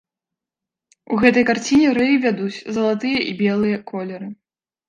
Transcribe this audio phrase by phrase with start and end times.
[1.15, 4.27] У гэтай карціне рэй вядуць залатыя і белыя колеры.